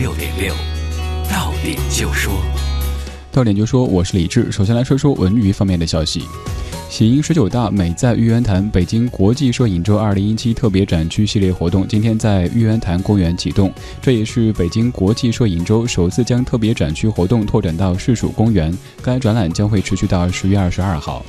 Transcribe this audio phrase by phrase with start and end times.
[0.00, 0.54] 六点六，
[1.30, 2.32] 到点就说，
[3.30, 4.50] 到点就说，我是李志。
[4.50, 6.22] 首先来说说文娱方面的消息。
[6.88, 13.70] 喜迎十九大美在玉渊潭北京国际摄影周二零一七特别展区系列活动今天在玉渊潭公园启动，
[14.00, 18.74] 这也是北京国际摄影周首次将特别展区活动拓展到市属公园。
[19.02, 21.22] 该展览将会持续到十月二十二号。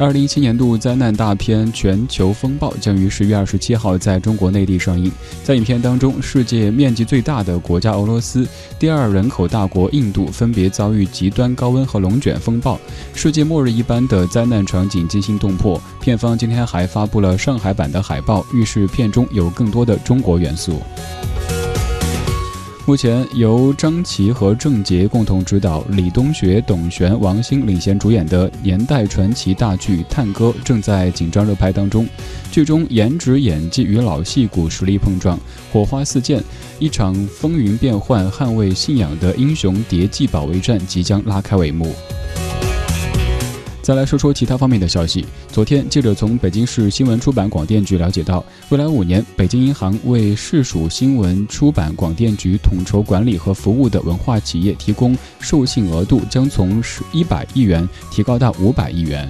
[0.00, 5.10] 二零一七年度灾难大片《全球风暴》将于十月二十七号在中国内地上映。
[5.42, 8.46] 在影片当中，世界面积最大的国家俄罗斯、
[8.78, 12.78] 第二人口大国印度分别遭遇极端高温和龙卷风暴，
[13.12, 15.82] 世界末日一般的灾难场景惊心动魄。
[16.00, 20.80] 片方今天还发布了上海版的海报，预示片中有更多的中国元素。
[22.88, 32.08] 目前由张琪和郑洁共同执导，李东学、董璇、王星领衔主演的年代传奇大剧《探戈》正在紧张热拍当中。
[32.50, 35.38] 剧中颜值、演技与老戏骨实力碰撞，
[35.70, 36.42] 火花四溅，
[36.78, 41.94] 一场风云变幻、捍卫信仰的英雄谍记保卫战即将拉开帷幕。
[43.88, 45.24] 再来说说其他方面的消息。
[45.50, 56.82] 昨天，记者从北京市新闻出版广电局了解到，未来五年，北京银行为市属新闻出版广电局统筹管理和服务的文化企业提供授信额度将从
[57.14, 59.26] 一百亿元提高到五百亿元。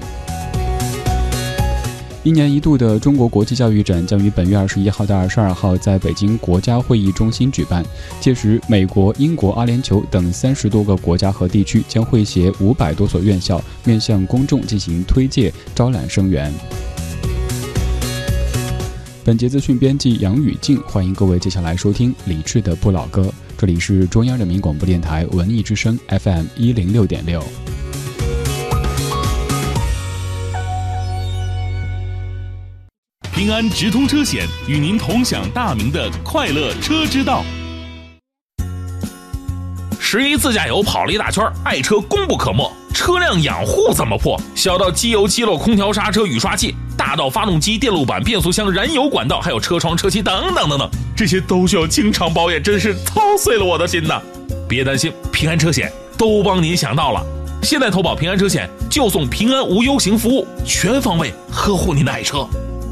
[2.29, 7.83] 一年一度的中国国际教育展将于本月二十一号到二十二号在北京国家会议中心举办。
[8.21, 16.53] 届时，美国、英国、阿联酋等三十多个国家和地区将会携五百多所院校面向公众进行推介、招揽生源。
[19.25, 23.33] 本节资讯编辑杨宇静，欢迎各位接下来收听李志的不老歌。
[23.57, 27.43] 这里是中央人民广播电台文艺之声 FM 一零六点六。
[33.39, 37.45] 平安直通车险与您同享大明的快乐车之道。
[40.01, 44.37] 十一自驾游跑了一大圈，爱车功不可没，车辆养护怎么破？
[44.57, 54.21] 小到机油、机漏、空调、刹车、雨刷器，大到发动机、电路板、变速箱、燃油管道，还有车窗、车漆等等等等，这些都需要经常保养，真是操碎了我的心呐！
[54.69, 57.25] 别担心，平安车险都帮您想到了，
[57.63, 62.45] 现在投保平安车险就送平安无忧行服务，全方位呵护您的爱车。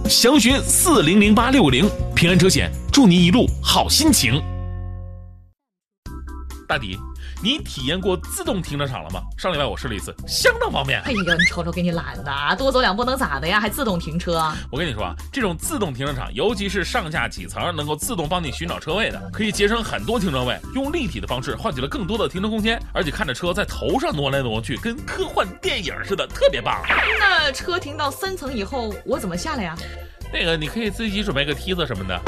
[0.08, 4.42] 详询四零零八六零平安车险，祝您一路好心情。
[6.68, 6.98] 大迪。
[7.42, 9.20] 你体验过自动停车场了吗？
[9.36, 11.00] 上礼拜我试了一次，相当方便。
[11.02, 13.60] 哎呦，你瞅瞅，给你懒的啊，多走两步能咋的呀？
[13.60, 14.50] 还自动停车？
[14.70, 26.80] 我跟你说啊，这种自动停车场，尤其是上下几层能够自动帮你寻找车位的，可以节省很多停车位，用立体的方式换取了更多的停车空间，而且看着车在头上挪来挪去，跟科幻电影似的，特别棒。
[27.18, 29.76] 那车停到三层以后，我怎么下来呀？
[30.32, 32.20] 那个你可以自己准备个梯子什么的。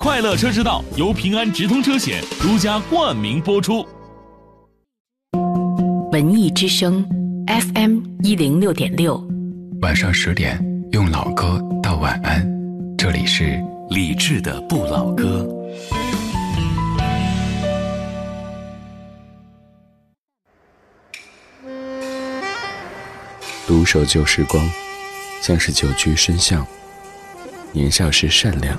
[0.00, 3.84] 快乐车之道由平安直通车险独家冠名播出。
[6.12, 7.04] 文艺之声
[7.48, 9.20] FM 一零六点六，
[9.82, 10.56] 晚上十点
[10.92, 12.48] 用老歌道晚安。
[12.96, 13.60] 这里是
[13.90, 15.44] 李志的不老歌。
[23.66, 24.64] 独守旧时光，
[25.42, 26.64] 像是久居深巷。
[27.72, 28.78] 年少时善良。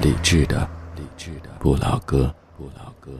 [0.00, 3.10] 理智的，理智的不老歌，不老歌。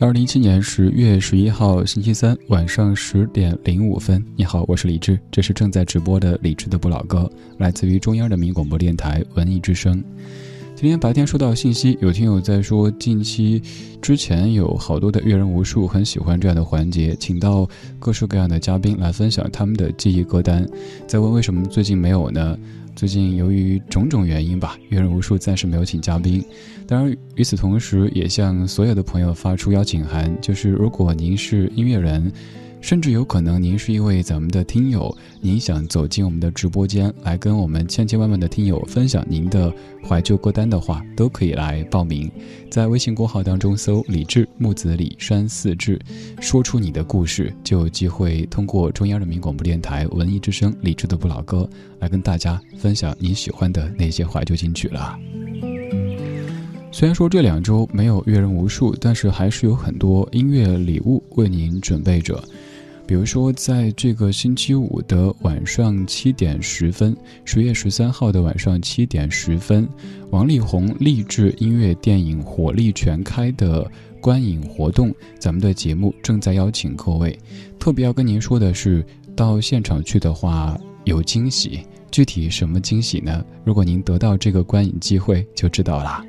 [0.00, 10.02] 二零一七年十月十一号星期三晚上十点零五分，你好，我是李志，这是正在直播的李智的不老歌，来自于中央人民广播电台文艺之声。
[10.80, 13.60] 今天白天收到信息，有听友在说，近期
[14.00, 20.64] 之前有好多的阅人无数，很喜欢这样的环节，请到各式各样的嘉宾来分享他们的记忆歌单。
[21.04, 22.56] 在问为什么最近没有呢？
[22.94, 26.44] 最近由于种种原因吧，阅人无数暂时没有请嘉宾。
[26.86, 32.32] 当然，与此同时，也向所有的朋友发出邀请函，就是如果您是音乐人。
[32.80, 39.72] 甚至有可能您是一位咱们的听友，您想走进我们的直播间来跟我们千千万万的听友分享您的
[40.06, 42.30] 怀旧歌单的话，都可以来报名，
[42.70, 46.00] 在微信公号当中搜“李志木子李山四志”，
[46.40, 55.18] 说出你的故事，就有机会通过中央人民广播电台文艺之声李志的不老歌来跟大家分享你喜欢的那些怀旧金曲了。
[56.90, 62.42] 虽然说这两周没有阅人无数，但是还是有很多音乐礼物为您准备着。
[63.08, 69.88] 比如说，在这个星期五的晚上七点十分，十月十三号的晚上七点十分，
[70.28, 73.90] 王力宏励志音乐电影火力全开的
[74.20, 77.34] 观影活动，咱们的节目正在邀请各位。
[77.78, 79.02] 特别要跟您说的是，
[79.34, 83.42] 到现场去的话有惊喜，具体什么惊喜呢？
[83.64, 86.22] 如果您得到这个观影机会，就知道啦。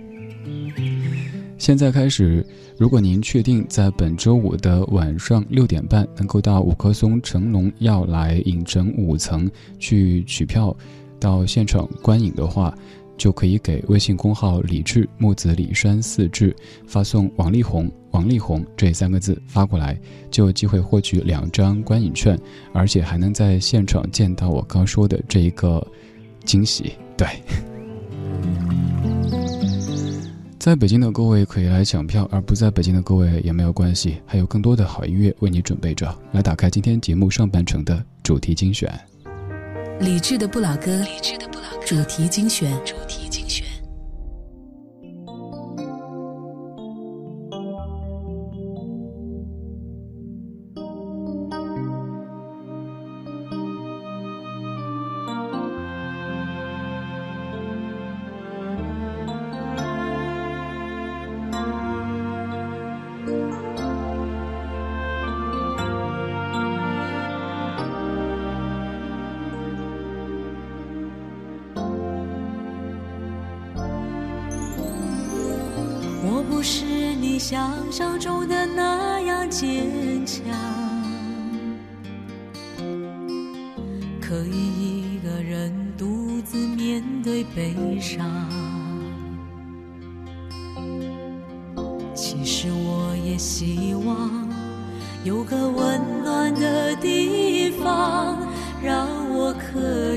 [1.59, 2.43] 现在开始，
[2.77, 9.47] 如果您确定在本周五的晚上六点半能够到五棵松成龙要来影城五层
[9.77, 10.75] 去取票，
[11.19, 12.73] 到现场观影的话，
[13.17, 16.55] 就可以给微信公号“李志木子李山四志”
[16.87, 19.99] 发送“王力宏”“王力宏”这三个字发过来，
[20.31, 22.39] 就有机会获取两张观影券，
[22.71, 25.85] 而且还能在现场见到我刚说的这一个
[26.45, 26.93] 惊喜。
[27.17, 27.27] 对。
[30.59, 36.13] 在北京的各位可以来抢票，而不在北京的各位也没有关系，还有更多的好音乐为你准备着。
[36.33, 38.93] 来打开今天节目上半程的主题精选，
[40.01, 41.01] 理智的不老歌，
[41.85, 42.77] 主题精选。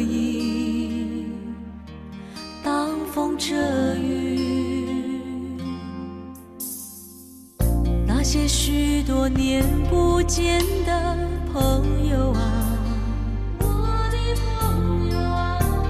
[0.03, 1.27] 已
[2.63, 3.55] 挡风遮
[3.97, 5.59] 雨
[8.07, 11.17] 那些许多年不见的
[11.53, 12.79] 朋友啊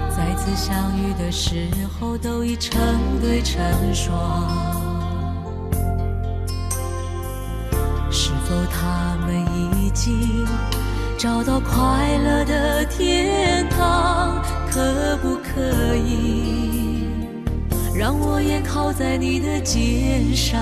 [0.09, 1.67] 再次相遇的时
[1.99, 2.79] 候都已成
[3.21, 3.61] 对成
[3.93, 4.83] 双。
[8.15, 9.35] 是否他们
[9.81, 10.45] 已经
[11.23, 17.07] 找到快乐的天堂可不可以
[17.95, 20.59] 让我也靠在你的肩上。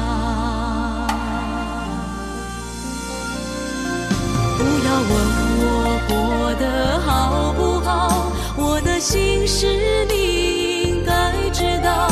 [4.55, 5.11] 不要问
[5.57, 9.65] 我过得好不好我的心事
[10.05, 12.07] 你应该知道。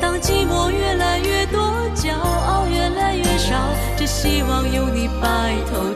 [0.00, 1.60] 当寂寞越来越多
[1.94, 3.54] 骄傲越来越少
[3.98, 5.92] 只希望有你白头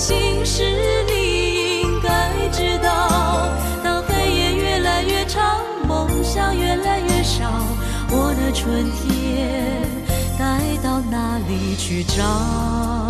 [0.00, 0.62] 心事
[1.12, 3.50] 你应该知道。
[3.84, 7.44] 当黑夜越来越长，梦想越来越少，
[8.08, 9.82] 我的春天
[10.38, 13.09] 该到哪里去找？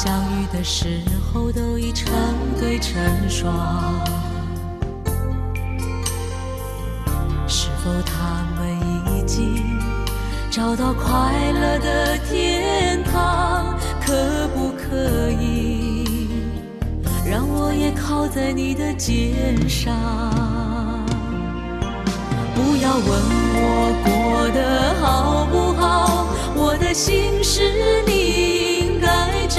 [0.00, 1.02] 相遇的时
[1.32, 2.14] 候都已成
[2.60, 2.94] 对成
[3.28, 3.52] 双，
[7.48, 8.78] 是否他们
[9.16, 9.60] 已经
[10.52, 13.76] 找到快乐的天堂？
[14.00, 16.28] 可不可以
[17.28, 19.92] 让我也靠在你的肩上？
[22.54, 23.04] 不要问
[23.52, 23.66] 我
[24.04, 28.77] 过得好不好，我的心是你。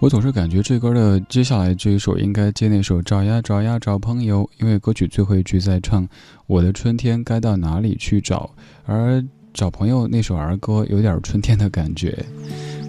[0.00, 6.06] 我总是感觉这歌的接下来这一首应该接那首找呀找呀找朋友，因为歌曲最后一句在唱
[6.46, 8.50] 我的春天该到哪里去找，
[8.84, 9.24] 而
[9.54, 12.22] 找朋友那首儿歌有点春天的感觉。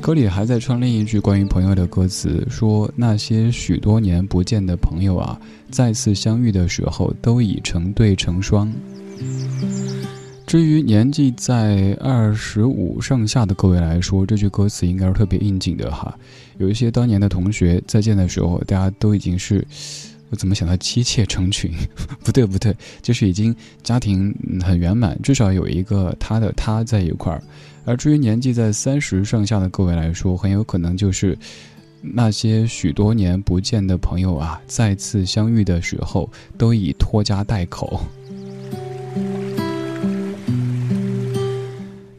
[0.06, 8.72] 歌里还在唱另一句关于朋友的歌词，说那些许多年不见的朋友啊，再次相遇的时候都已成对成双。
[10.46, 16.16] 至于年纪在二十五上下的各位来说，这句歌词应该是特别应景的哈。
[16.60, 19.66] 有一些当年的同学再见的时候，大家都已经是，
[20.36, 21.72] 怎么想到妻妾成群？
[22.24, 27.42] 不对不对，就是已经家庭很圆满，至少有一个他的他在一块儿。
[27.86, 31.38] 而至于年纪在三十上下的各位来说，很有可能就是
[32.02, 38.02] 那些许多年不见的朋友啊，再次相遇的时候都已拖家带口。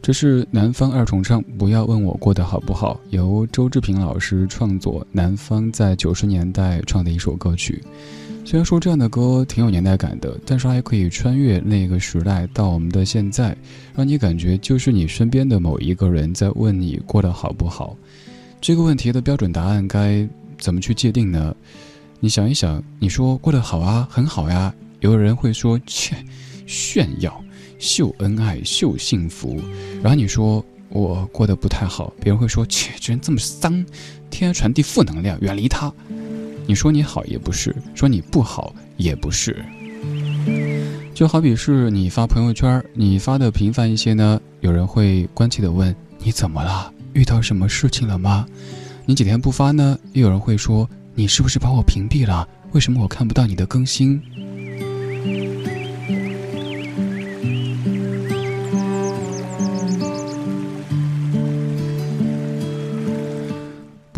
[0.07, 7.83] 这是南方二重唱，不要问我过得好不好，由周志平老师创作，南方在九十年代唱的一首歌曲。
[8.45, 13.53] 虽然说这样的歌挺有年代感的，但是还可以穿越那个时代到我们的现在，
[13.93, 17.93] 让你感觉就是你身边的某一个人在问你过得好不好。
[18.61, 20.25] 这个问题的标准答案该
[20.57, 21.53] 怎么去界定呢？
[22.21, 26.15] 你想一想，你说过得好啊，很好呀，有人会说切，
[26.65, 27.43] 炫耀。
[27.79, 29.61] 秀恩爱，秀幸福，
[30.01, 33.71] 然后你说我过得不太好，别人会说切，这人这么丧，
[34.29, 35.91] 天天传递负能量，远离他。
[36.65, 39.63] 你说你好也不是，说你不好也不是。
[41.13, 48.45] 就好比是你发朋友圈，你发的频繁一些呢，有人会关切的问你怎么了，遇到什么事情了吗？
[49.05, 52.47] 你几天不发呢，又有人会说你是不是把我屏蔽了？
[52.73, 54.21] 为什么我看不到你的更新？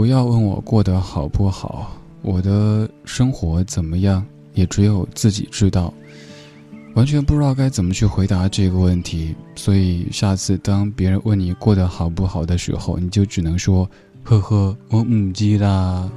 [0.10, 4.26] 不要问我过得好不好，我的生活怎么样，
[4.56, 5.94] 也只有自己知道。
[6.96, 13.88] 完全不知道该怎么去回答这个问题，所以下次当别人问你过得好不好的时候，你就只能说
[14.26, 16.10] ：“呵呵，我母鸡啦。”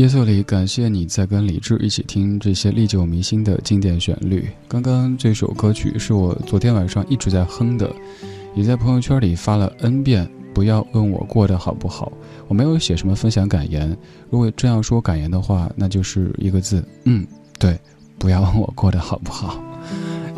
[0.00, 4.48] 夜色里，感谢你在跟李志一起听这些历久弥新的经典旋律。
[4.66, 7.94] 刚刚这首歌曲是我昨天晚上一直在哼的，
[8.54, 10.26] 也在朋友圈里发了 n 遍。
[10.54, 12.10] 不要问我过得好不好，
[12.48, 13.94] 我没有写什么分享感言。
[14.30, 17.26] 如果这样说感言的话，那就是一个字，嗯，
[17.58, 17.78] 对。
[18.18, 19.62] 不要问我过得好不好。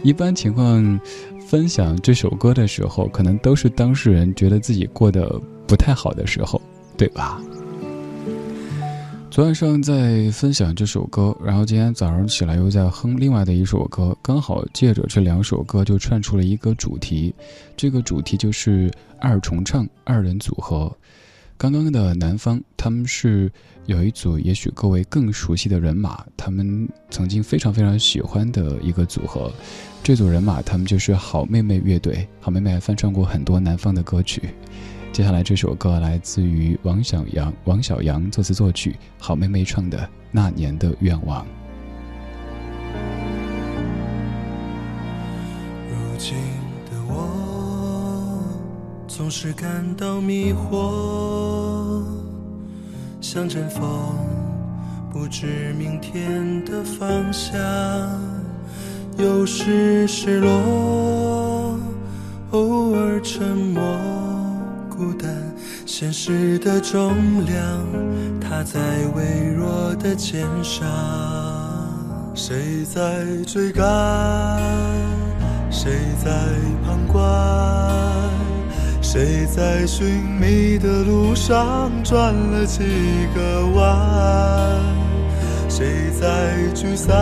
[0.02, 1.00] 一般情况，
[1.47, 6.61] 分享这首歌的时候，可能都是当事人觉得自己过得不太好的时候，
[6.97, 7.40] 对吧？
[9.32, 17.34] 昨晚上在分享这首歌，然后今天早上起来又在哼另外的一首歌，刚好借着这两首歌就串出了一个主题，
[17.74, 20.94] 这个主题就是二重唱二人组合。
[21.56, 23.50] 刚刚的南方，他们是
[23.86, 29.50] 有一组也许各位更熟悉的人马，他们曾经非常非常喜欢的一个组合，
[30.02, 34.42] 这组人马他们就是好妹妹乐队，好妹妹还翻唱过很多南方的歌曲。
[35.12, 39.99] 接下来这首歌来自于王小阳，王小阳作词作曲，好妹妹唱的
[40.31, 41.45] 《那年的愿望》。
[45.90, 46.35] 如今
[46.90, 48.42] 的我
[49.07, 52.02] 总是感到迷惑，
[53.21, 53.83] 像阵风，
[55.12, 57.61] 不知明天的方向，
[59.19, 61.78] 有时失落，
[62.52, 64.31] 偶尔沉默。
[65.02, 65.28] 孤单，
[65.85, 67.61] 现实的重量，
[68.40, 68.78] 它在
[69.16, 70.87] 微弱的肩上。
[72.37, 73.85] 谁在追赶？
[75.73, 75.90] 谁
[76.25, 76.30] 在
[76.85, 77.21] 旁观？
[79.02, 80.06] 谁在寻
[80.40, 82.85] 觅的路上转了几
[83.35, 84.80] 个弯？
[85.68, 87.12] 谁在沮丧？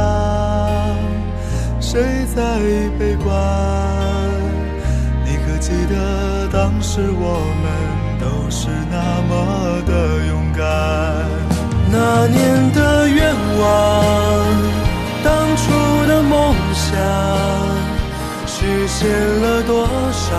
[1.80, 2.58] 谁在
[2.98, 4.19] 悲观？
[5.60, 9.30] 记得当时我们都是那么
[9.86, 9.92] 的
[10.26, 10.64] 勇敢？
[11.92, 13.62] 那年的愿望，
[15.22, 15.62] 当初
[16.08, 16.88] 的梦想。
[18.46, 20.36] 实现了多少？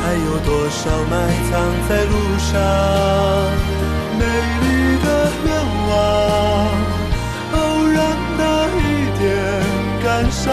[0.00, 1.12] 还有多少埋
[1.50, 1.52] 藏
[1.88, 2.52] 在路上？
[4.16, 4.22] 美
[4.62, 4.64] 丽
[5.02, 5.06] 的
[5.46, 5.50] 愿
[5.90, 5.92] 望，
[7.52, 7.56] 偶
[7.88, 7.96] 然
[8.38, 8.42] 的
[8.78, 8.80] 一
[9.18, 9.22] 点
[10.04, 10.46] 感伤，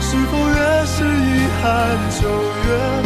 [0.00, 1.64] 是否越是遗憾
[2.20, 2.22] 就
[2.66, 3.05] 越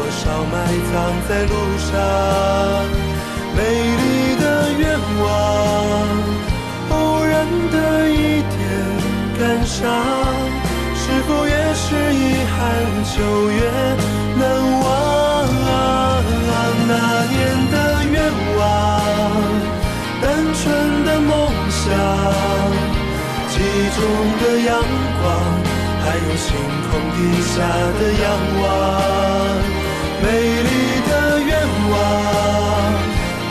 [0.21, 0.53] 少埋
[0.93, 0.93] 藏
[1.27, 1.89] 在路上？
[3.57, 3.59] 美
[3.97, 4.01] 丽
[4.39, 4.43] 的
[4.77, 4.83] 愿
[5.19, 5.25] 望，
[6.91, 6.93] 偶
[7.25, 7.33] 然
[7.71, 7.75] 的
[8.07, 8.53] 一点
[9.39, 9.81] 感伤，
[10.93, 12.17] 是否越是遗
[12.53, 12.55] 憾
[13.15, 13.17] 就
[13.49, 13.57] 越
[14.37, 14.41] 难
[14.81, 14.85] 忘？
[16.87, 16.93] 那
[17.25, 17.35] 年
[17.71, 17.75] 的
[18.11, 18.15] 愿
[18.59, 18.61] 望，
[20.21, 20.61] 单纯
[21.03, 21.31] 的梦
[21.71, 21.81] 想。
[23.49, 23.99] 记忆中
[24.39, 24.69] 的阳
[25.19, 25.25] 光，
[26.03, 26.45] 还有星
[26.91, 27.55] 空底下
[27.97, 28.23] 的仰
[28.61, 28.63] 望，
[30.23, 30.27] 美
[30.63, 30.69] 丽
[31.09, 31.51] 的愿
[31.89, 31.93] 望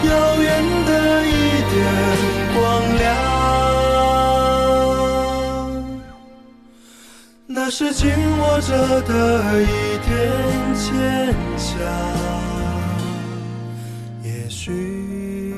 [0.05, 0.49] 遥远
[0.87, 0.91] 的
[1.27, 1.29] 一
[1.71, 1.75] 点
[2.55, 2.59] 光
[2.99, 3.01] 亮
[7.47, 9.13] 那是紧握着的
[9.63, 9.67] 一
[10.07, 10.11] 点
[10.75, 11.69] 坚强
[14.23, 15.55] 也许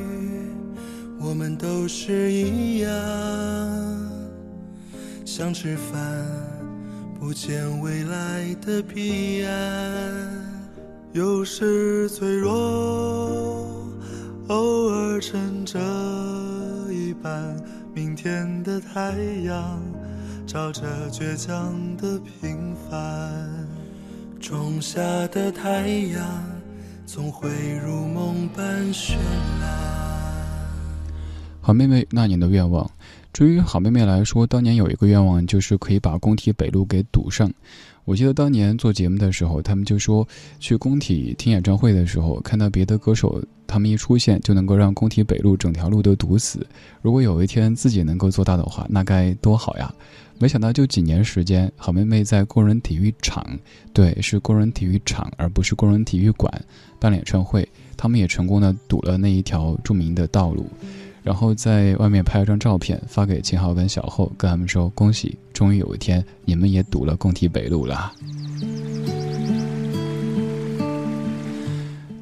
[1.20, 2.90] 我们都是一样
[5.24, 6.52] 想吃饭
[7.18, 10.41] 不见未来的彼岸。
[11.12, 12.50] 有时脆弱，
[14.48, 15.78] 偶尔撑着
[16.90, 17.54] 一半。
[17.94, 19.12] 明天的太
[19.44, 19.78] 阳，
[20.46, 23.46] 照着倔强的平凡。
[24.40, 26.24] 仲夏的太阳，
[27.04, 27.50] 总会
[27.84, 29.16] 如梦般绚
[29.60, 29.68] 烂。
[31.60, 32.90] 好妹妹那年的愿望。
[33.34, 37.52] 至于好妹妹来说，当年有一个愿望，就是可以把工体北路给堵上。
[38.04, 40.26] 我记得当年做节目的时候，他们就说
[40.58, 46.66] 去工体听演唱会的时候，看到别的歌手他们一出现，就能够让工体北路整条路都堵死。
[47.00, 49.94] 如果有一天自己能够做到的话，那该多好呀！
[50.38, 53.46] 没想到就几年时间，好妹妹在工人体育场，
[53.92, 56.52] 对，是工人体育场，而不是工人体育馆
[56.98, 60.66] 办演唱会，他们也成功的堵了那一条著名的道路。
[61.22, 68.12] 然后在外面拍了张照片，发给秦昊跟小厚，跟他们说：“恭喜，终于有一天你们也堵了工体北路了。”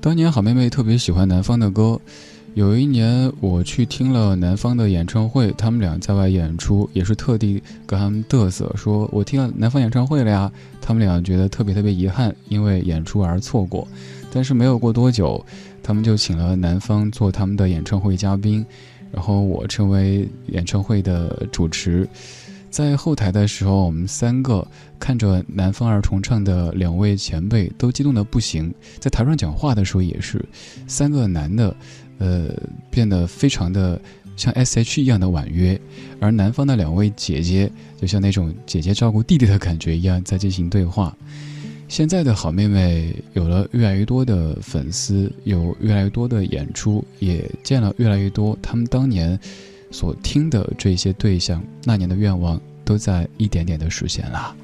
[0.02, 2.00] 当年好妹妹特别喜欢南方的歌，
[2.54, 10.50] 有一年我去听了南方的演唱会，他们俩在外演出，也是特地跟他们嘚瑟，说我听了南方演唱会了呀。
[10.80, 13.86] 他们俩觉得特别特别遗憾，因为演出而错过。
[14.32, 15.44] 但是没有过多久，
[15.90, 18.64] 他们就请了南方做他们的演唱会嘉宾。
[19.10, 22.08] 然后我成为演唱会的主持，
[22.70, 24.64] 在后台的时候，我们三个
[25.00, 30.40] 看着南方二重唱的两位前辈都激动的不行，在台上讲话的时候也是，
[30.86, 31.74] 三个男的，
[32.18, 32.54] 呃，
[32.88, 34.00] 变得非常的
[34.36, 35.02] 像 S.H.
[35.02, 35.76] 一样的婉约，
[36.20, 37.68] 而南方的两位姐姐
[38.00, 41.16] 就像那种姐姐照顾弟弟的感觉一样在进行对话。
[41.90, 49.36] 现在的好妹妹有了越来越多的粉丝，有越来越多的演出，也见了越来越多他们当年
[49.90, 54.54] 所听的这些对象，那年的愿望都在一点点的实现了。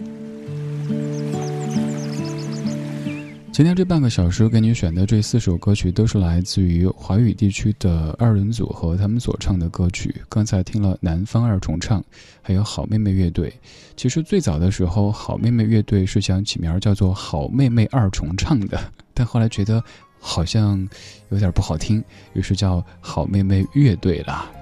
[3.56, 10.14] 今天这半个小时给你选的这四首歌曲，都是来自于华语地区的二人组合他们所唱的歌曲。
[10.28, 12.04] 刚才听了南方二重唱，
[12.42, 13.50] 还有好妹妹乐队。
[13.96, 18.78] 其实最早的时候，好妹妹乐队是想起名叫做好妹妹二重唱的，
[19.14, 19.82] 但后来觉得
[20.20, 20.86] 好像
[21.30, 24.52] 有点不好听，于是叫好妹妹乐队了。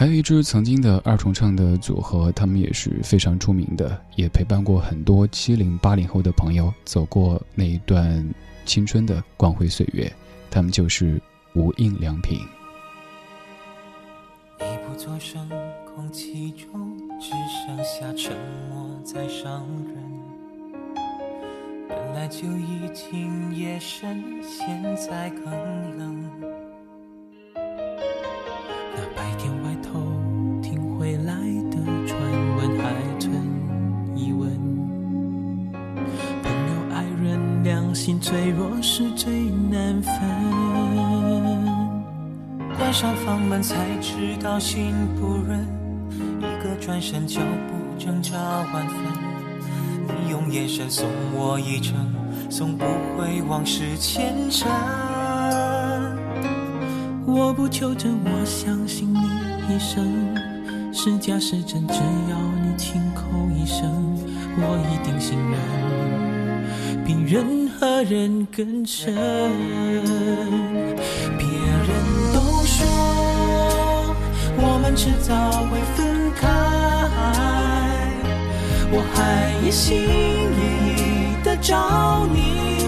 [0.00, 8.26] 还有一支曾经的二重唱的组合，他们也是非常出名的，也陪伴过很多七零八零后的朋友走过那一段
[8.64, 10.10] 青春的光辉岁月。
[10.50, 11.20] 他们就是
[11.54, 12.38] 无印良品。
[14.60, 15.46] 你不作声，
[15.94, 18.34] 空气中只剩下沉
[18.70, 19.96] 默在伤人。
[21.90, 25.44] 本来就已经夜深，现在更
[25.98, 26.30] 冷。
[31.00, 31.32] 回来
[31.70, 32.20] 的传
[32.58, 33.32] 闻还存
[34.14, 34.50] 疑问，
[36.42, 39.32] 朋友爱人良心脆弱是最
[39.70, 40.12] 难分。
[42.76, 45.66] 关上房门才知道心不忍，
[46.38, 48.36] 一个转身脚步挣扎
[48.70, 48.98] 万分。
[50.06, 51.96] 你用眼神送我一程，
[52.50, 52.84] 送不
[53.16, 54.70] 回往事前尘。
[57.24, 60.29] 我不求证，我相信你一生
[60.92, 63.22] 是假是真，只要你亲口
[63.54, 63.90] 一声，
[64.56, 69.14] 我一定信任，比任何人更深。
[71.38, 71.88] 别人
[72.34, 72.76] 都说
[74.58, 75.32] 我们迟早
[75.70, 76.48] 会分开，
[78.90, 80.60] 我还一心一
[80.96, 82.79] 意的找你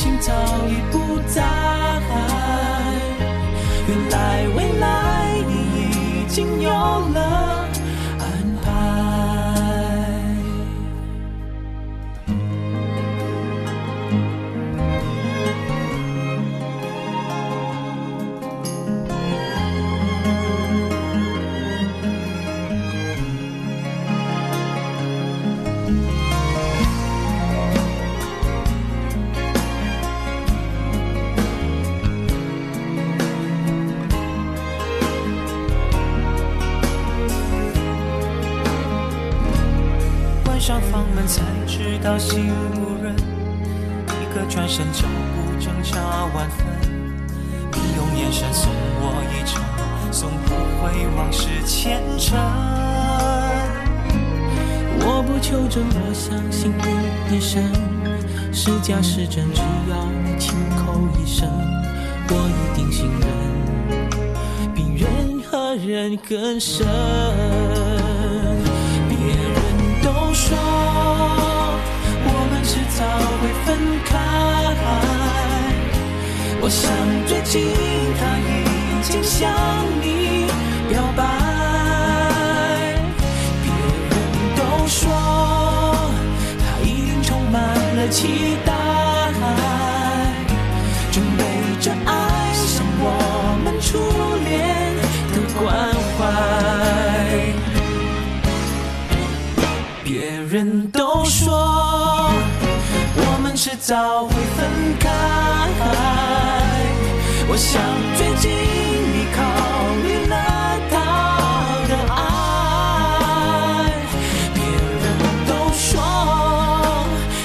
[0.00, 0.32] 心早
[0.66, 1.42] 已不在，
[3.86, 4.86] 原来未来
[5.46, 7.39] 你已经有了
[42.00, 45.02] 知道心不忍，一个转身脚
[45.34, 46.00] 步挣扎
[46.34, 46.66] 万分。
[47.72, 49.62] 你用眼神送我一程，
[50.10, 52.38] 送不回往事前尘。
[55.02, 57.62] 我不求证，我相信你一生
[58.50, 59.60] 是假是真，只
[59.90, 61.46] 要你亲口一声，
[62.30, 66.86] 我一定信任，比任何人更深。
[69.06, 70.56] 别人都说
[73.70, 74.18] 分开，
[76.60, 76.90] 我想
[77.24, 77.70] 最近
[78.18, 78.50] 他已
[79.00, 79.48] 经向
[80.02, 80.04] 你
[80.88, 81.22] 表白。
[83.62, 83.70] 别
[84.10, 84.12] 人
[84.56, 84.98] 都说
[86.58, 87.62] 他一定充满
[87.94, 88.72] 了期待，
[91.12, 91.40] 准备
[91.80, 93.06] 着爱上我
[93.62, 93.88] 们初
[94.48, 94.50] 恋
[95.32, 95.62] 的关
[96.18, 96.18] 怀。
[100.02, 100.10] 别
[100.50, 100.89] 人
[103.62, 105.06] 迟早会分开，
[107.46, 107.78] 我想
[108.16, 109.38] 最近你考
[110.02, 110.34] 虑了
[110.88, 110.94] 他
[111.86, 112.18] 的爱。
[114.54, 115.04] 别人
[115.46, 115.84] 都说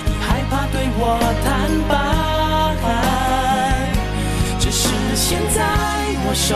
[0.06, 1.04] 你害怕对我
[1.43, 1.45] 坦
[1.89, 1.93] 白，
[4.58, 5.60] 只是现在
[6.25, 6.56] 我受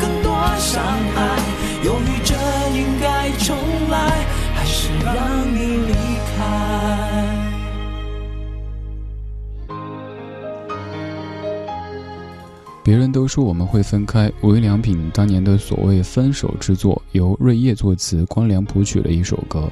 [0.00, 0.82] 更多伤
[1.14, 1.20] 害，
[12.84, 19.66] 别人都说我们会分开，无印良品当年的所谓分手之作，由瑞叶作词，光良谱曲的一首歌。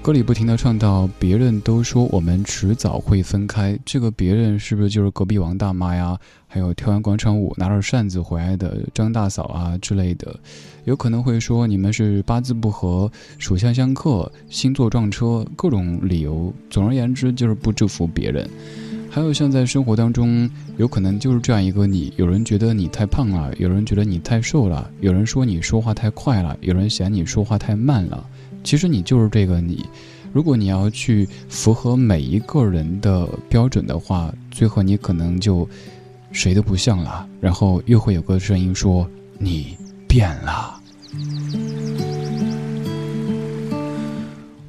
[0.00, 6.16] 歌里不停的唱到，别人都说我们迟早会分开，这个别人是不是就是隔壁王大妈呀？
[6.46, 10.38] 还有跳完广场舞拿着扇子回来的张大嫂啊之类的？
[10.84, 16.54] 有可能会说你们是八字不合、属相相克、星座撞车，各种理由。
[16.70, 18.48] 总而言之，就是不祝福别人。
[19.16, 28.28] 还有像在生活当中，有可能就是这样一个你，有人觉得你太胖了，有人觉得你太瘦了，有人说你说话太快了，有人嫌你说话太慢了。
[28.62, 29.86] 其实你就是这个你。
[30.34, 35.66] 如果你要去符合每一个人的标准的话，最后你可能就
[36.30, 37.26] 谁都不像了。
[37.40, 40.75] 然后又会有个声音说你变了。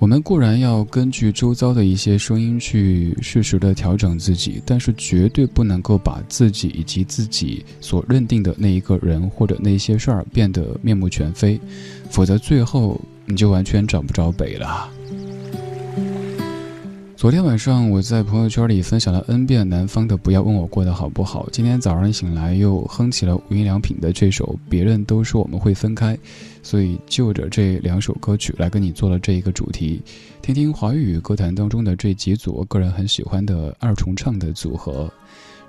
[0.07, 11.59] 们固然要根据周遭的一些声音去适时的调整自己，但是绝对不能够把自己以及自己所认定的那一个人或者那些事儿变得面目全非，
[12.09, 14.89] 否则最后你就完全找不着北了。
[17.17, 21.49] 昨天晚上我在朋友圈里分享了 N 遍南方的不要问我过得好不好。
[21.51, 26.15] 今天早上醒来又哼起了无印良品的这首《别人都说我们会分开》，
[26.61, 29.99] 所以就着这两首歌曲来跟你做了这一个主题，
[30.43, 35.11] 听听华语歌坛当中的这几组我个人很喜欢的二重唱的组合。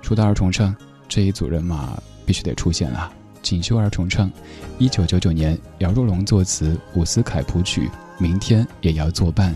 [0.03, 0.75] 说到二重唱，
[1.07, 3.11] 这一组人马必须得出现了。
[3.41, 4.31] 锦绣二重唱，
[4.77, 9.55] 一九九九年姚若龙作词，伍思凯谱曲，明天也要作伴。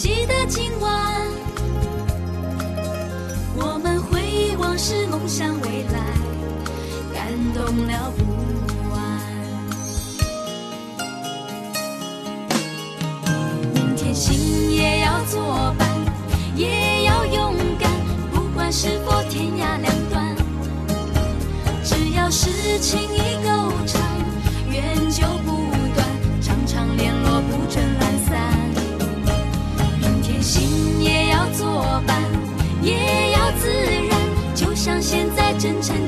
[0.00, 1.28] 记得今晚，
[3.54, 6.00] 我们回忆往事梦想未来，
[7.12, 8.24] 感动了不
[8.94, 8.96] 完。
[13.74, 15.86] 明天心也要作伴，
[16.56, 17.90] 也要勇敢，
[18.32, 20.34] 不管是否天涯两端，
[21.84, 23.70] 只要是情意够
[35.70, 35.99] 真诚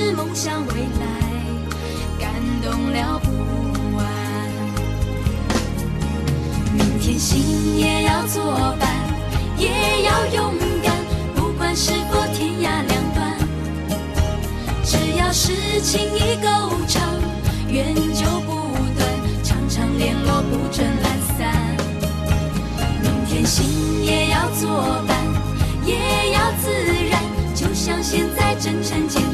[0.00, 1.04] 是梦想未来，
[2.18, 2.32] 感
[2.62, 3.28] 动了不
[3.98, 4.06] 完。
[6.72, 8.42] 明天心也要作
[8.78, 8.88] 伴。
[9.58, 9.68] 也
[10.04, 10.96] 要勇敢，
[11.34, 13.36] 不管是否天涯两端，
[14.82, 16.48] 只要是情谊够
[16.88, 17.02] 长，
[17.68, 19.06] 缘就不断，
[19.42, 21.76] 常常联络不准懒散。
[23.02, 25.14] 明天心也要作伴，
[25.84, 26.70] 也要自
[27.10, 27.20] 然，
[27.54, 29.29] 就像现在真诚简。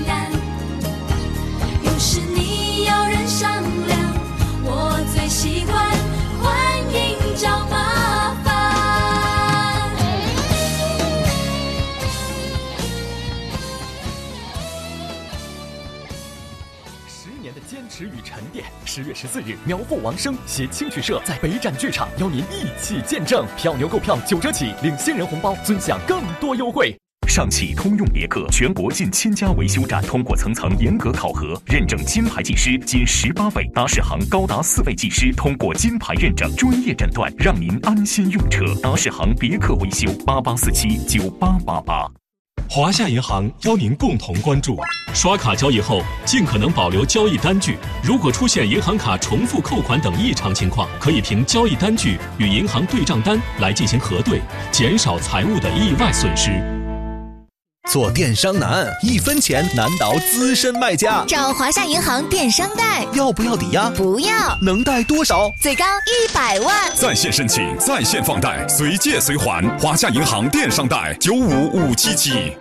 [17.96, 18.66] 持与沉淀。
[18.84, 23.46] 十月十四日，苗阜王声携青曲社在北展剧场邀您一起见证。
[23.56, 26.94] 票牛购票九折起，领新人红包，尊享更多优惠。
[27.26, 38.62] 上汽通用别克全国近千家维修站通过层层严格考核，认证金牌技师仅十八位，达世行高达四位技师通过金牌认证，专业诊断，让您安心用车。
[38.82, 42.06] 达世行别克维修八八四七九八八八。
[42.68, 44.78] 华夏银行邀您共同关注：
[45.14, 47.78] 刷卡交易后，尽可能保留交易单据。
[48.02, 56.75] 如果出现银行卡重复扣款等异常情况，可以凭交易单据与银行对账单来进行核对，减少财务的意外损失。
[57.88, 61.24] 做电商难，一分钱难倒资深卖家。
[61.28, 63.88] 找华夏银行电商贷，要不要抵押？
[63.90, 64.58] 不要。
[64.60, 65.48] 能贷多少？
[65.62, 66.90] 最高一百万。
[66.96, 69.62] 在线申请，在线放贷，随借随还。
[69.78, 72.56] 华夏银行电商贷九五五七七。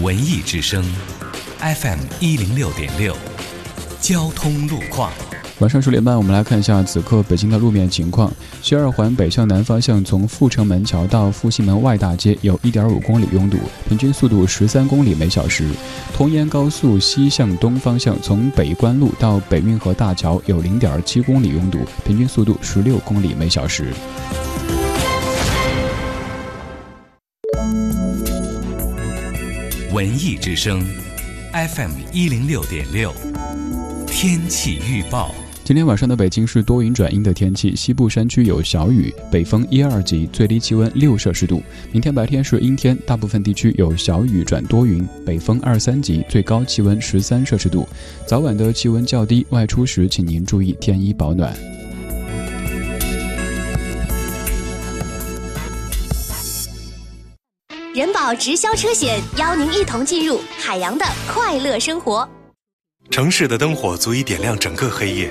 [0.00, 0.84] 文艺之声
[1.58, 3.16] ，FM 一零六点六，
[4.00, 5.12] 交通路况。
[5.60, 8.32] 晚上十点半，我们来看一下此刻北京的路面情况。
[8.62, 15.68] 西二环北向南方向，从阜成门桥到复兴门外大街有1.5公里拥堵，平均速度13公里每小时。
[16.14, 23.92] 同延高速西向东方向，从北关路到北运河大桥有0.7公里拥堵，平均速度16公里每小时。
[29.92, 30.80] 文艺之声
[31.52, 33.12] ，FM 一零六点六，
[34.06, 35.34] 天气预报。
[35.68, 41.62] 今天晚上的北京是多云转阴的天气，西部山区有小雨，北风一二级，最低气温六摄氏度。
[41.92, 47.86] 明天白天是阴天，大部分地区有小雨转多云，北风二三级，最高气温十三摄氏度。
[48.26, 51.54] 早晚的气温较低，外出时请您注意添衣保暖。
[57.94, 62.26] 人保直销车险邀您一同进入海洋的快乐生活。
[63.10, 65.30] 城市的灯火足以点亮整个黑夜。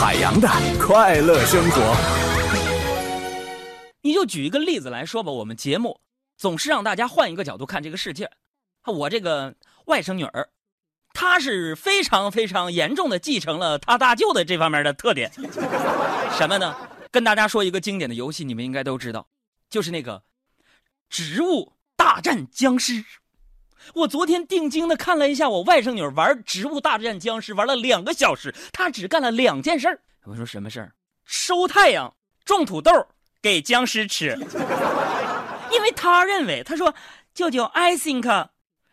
[0.00, 0.48] 海洋的
[0.80, 1.94] 快乐生活，
[4.00, 5.30] 你就举一个例子来说吧。
[5.30, 6.00] 我们节目
[6.38, 8.30] 总是让大家换一个角度看这个世界。
[8.86, 10.48] 我这个外甥女儿，
[11.12, 15.30] 她是非常非常严重的继承了她大舅的这方面的特点。
[16.32, 16.74] 什么呢？
[17.10, 19.28] 跟大家说一个经典的游戏，你们应该都知道，
[19.68, 20.16] 就是那个
[21.10, 22.94] 《植物大战僵尸》。
[23.94, 30.00] 我昨天定睛的看了一下我外甥女玩《植物大战僵尸》，玩了两个小时，她只干了两件事儿。
[30.24, 30.92] 我说什么事儿？
[31.24, 32.12] 收太阳，
[32.44, 32.92] 种土豆
[33.40, 34.36] 给僵尸吃。
[35.72, 36.92] 因为他认为，他说
[37.32, 38.48] ：“舅舅，I think，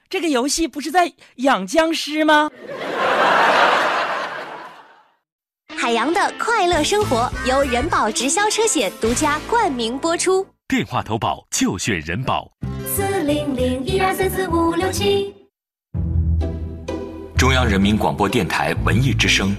[0.10, 2.52] 这个游戏不是在养僵尸吗？”
[5.76, 10.47] 海洋的快乐生活由人保直销车险独家冠名播出。
[10.67, 12.52] 电话投保就选人保。
[12.98, 15.32] 四零零一二三四五六七。
[17.38, 19.56] 中央人民广播电台文艺之声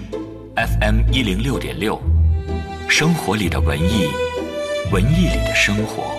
[0.57, 1.97] ，FM 一零六点六，
[2.89, 4.09] 生活里的文艺，
[4.91, 6.18] 文艺里的生活。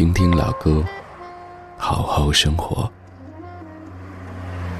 [0.00, 0.82] 听听老歌，
[1.76, 2.90] 好好生活。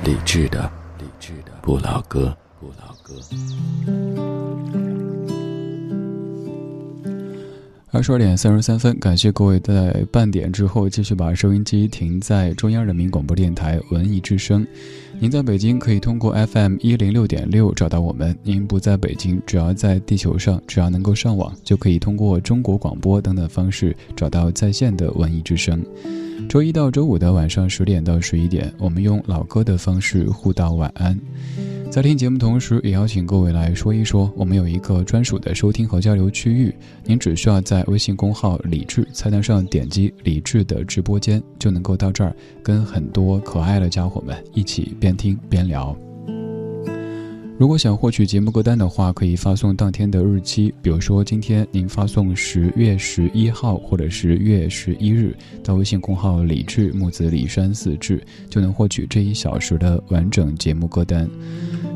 [0.03, 0.63] 理智的，
[0.99, 3.13] 理智的不老歌，不老歌。
[7.91, 14.67] 二十二点三十三分，感谢各位在半点之后继续把收音机停在中央人民广播电台文艺之声。
[15.23, 25.85] 您在北京可以通过 FM 一零六点六找到我们；您不在北京，只要在地球上，只要能够上网，就可以通过中国广播等等方式找到在线的文艺之声。
[26.49, 31.19] 周一到周五的晚上十点到十一点，我们用老歌的方式互道晚安。
[31.91, 36.75] 在听节目同时，也邀请各位来说一说，我们有一个专属的收听和交流区域，
[37.05, 45.97] 您只需要在微信公号“李智”菜单上点击“李智”的直播间，就能够到这儿，跟很多可爱的家伙们一起边听边聊。
[47.61, 58.19] 如果想获取节目歌单的话，可以发送当天的日期，比如说今天您发送十月十一号或者是月十一日到微信公号“李智木子李山四志”，
[58.49, 61.29] 就能获取这一小时的完整节目歌单。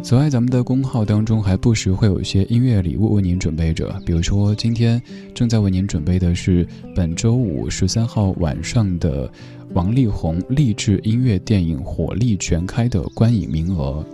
[0.03, 5.01] 此外，咱们的公号当中还不时会有一些音乐礼物为您准备着，比如说今天
[5.35, 9.33] 正在为您准备的是本周五十三号晚上的
[9.73, 14.05] 王力宏励志音乐电影《火力全开》的观影名额。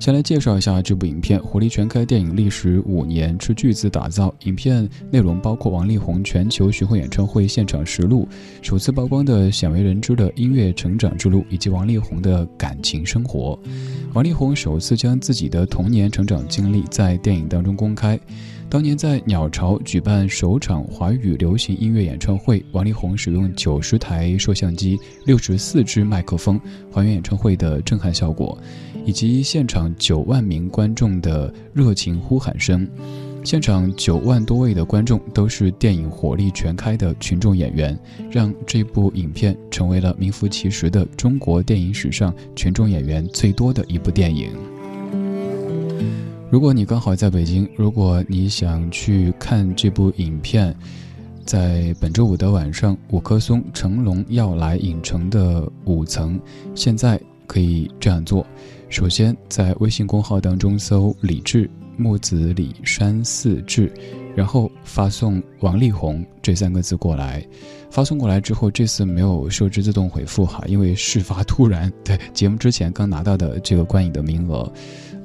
[0.00, 4.32] 先来介绍一下这部影片《火力全开》电影历时五年，斥巨资打造。
[4.44, 8.26] 影片内容包括王力宏全球巡回演唱会现场实录、
[8.62, 13.58] 首次曝光的鲜为人知的音乐成长之路，以及王力宏的感情生活。
[14.14, 18.18] 王力宏首次将自己的童年成长经历在电影当中公开。
[18.70, 26.60] 当年在鸟巢举办首场华语流行音乐演唱会，王力宏使用九十台摄像机、六十四支麦克风，
[26.92, 28.56] 还原演唱会的震撼效果，
[29.04, 32.88] 以及现场九万名观众的热情呼喊声。
[33.44, 37.98] 现场九万多位的观众都是电影火力全开的群众演员，
[38.30, 44.50] 让这部影片成为了名副其实的中国电影史上群众演员最多的一部电影。
[46.50, 50.74] 如果你刚好在北京，如果你想去看这部影片，
[51.44, 56.38] 在本周五的晚上，五棵松成龙要来影城的五层，
[56.74, 58.44] 现在可以这样做：
[58.88, 63.92] 首先在微信公号当中搜“李志木子李山四志”，
[64.34, 67.46] 然后发送“王力宏”这三个字过来。
[67.90, 71.92] 发送过来之后，这次没有设置自动回复哈，因为事发突然。
[72.02, 74.70] 对，节目之前刚拿到的这个观影的名额。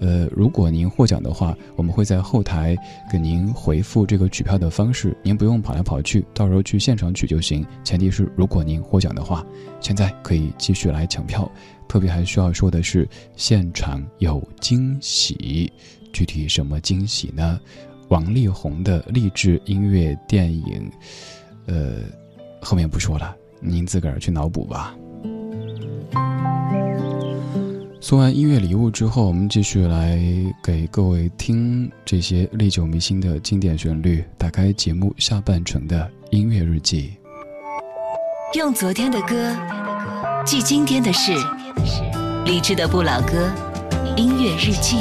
[0.04, 2.76] 呃，如果您获奖的话，我们会在后台
[3.10, 7.66] 给您回复这个取票的方式，您不用跑来跑去，到时候去现场取就行。
[7.86, 9.46] 前提是如果您获奖的话，
[9.80, 11.50] 现在可以继续来抢票。
[11.88, 15.72] 特别还需要说的是，现场有惊喜，
[16.12, 17.58] 具体什么惊喜呢？
[18.10, 20.92] 王力宏的励志音乐电影，
[21.66, 22.00] 呃，
[22.62, 24.94] 后面不说了，您自个儿去脑补吧。
[28.04, 30.20] 送完音乐礼物之后，我们继续来
[30.62, 34.22] 给各位听这些历久弥新的经典旋律。
[34.38, 37.14] 打开节目下半程的音乐日记，
[38.56, 39.56] 用昨天的歌
[40.46, 41.32] 记今天的事，
[42.44, 43.50] 理智的不老歌，
[44.18, 44.98] 音乐日记。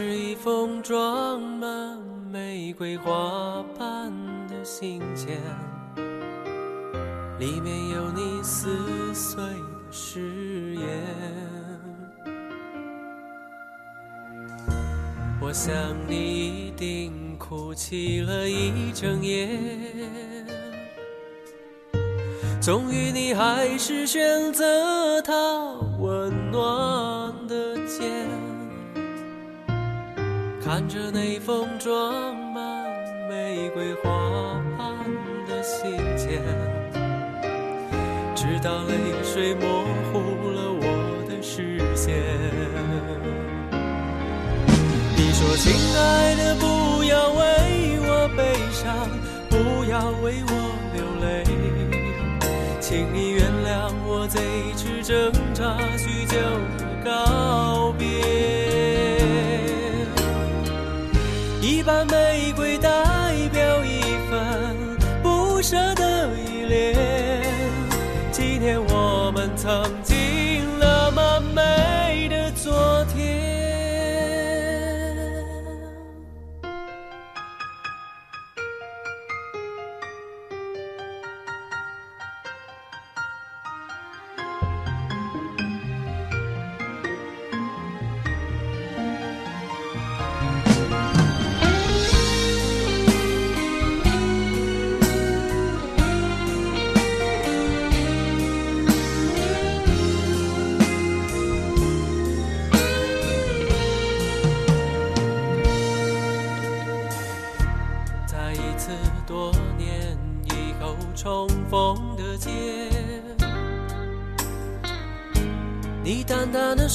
[0.00, 1.98] 是一封装满
[2.30, 4.12] 玫瑰花瓣
[4.46, 5.26] 的信笺，
[7.40, 10.86] 里面有你撕碎的誓言。
[15.42, 15.74] 我想
[16.06, 19.48] 你一定哭泣了一整夜，
[22.62, 25.32] 终于你还是选择他
[25.98, 28.28] 温暖的肩，
[30.68, 32.62] 看着那封装满
[33.26, 34.98] 玫瑰花瓣
[35.48, 36.38] 的信笺，
[38.34, 38.92] 直到泪
[39.24, 39.66] 水模
[40.12, 40.18] 糊
[40.50, 42.22] 了我的视线。
[45.16, 49.08] 你说：“亲爱的，不要为我悲伤，
[49.48, 50.52] 不要为我
[50.92, 51.44] 流泪，
[52.78, 54.38] 请你原谅我这
[54.76, 56.36] 次挣扎许久
[56.76, 58.67] 的告别。
[61.88, 62.90] 把玫瑰代
[63.50, 64.76] 表一份
[65.22, 66.94] 不舍的依恋，
[68.30, 69.82] 纪念我们曾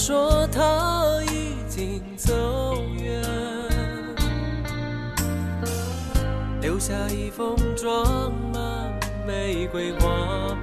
[0.06, 2.34] 说他已经走
[3.00, 3.24] 远，
[6.60, 8.94] 留下一封装满
[9.26, 10.10] 玫瑰花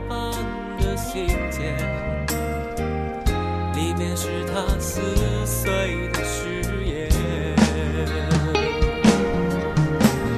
[0.07, 0.30] 瓣
[0.78, 1.74] 的信件，
[3.74, 5.01] 里面是他撕
[5.47, 7.09] 碎的誓言。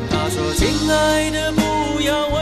[0.08, 2.41] 他说：“亲爱的，不要为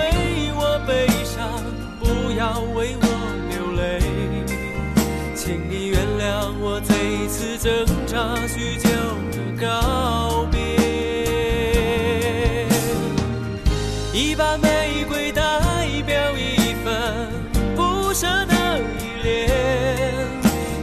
[18.20, 19.48] 舍的依恋，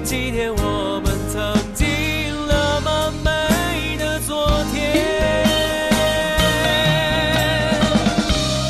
[0.04, 1.86] 纪念我们曾经
[2.48, 5.06] 那么美的昨天。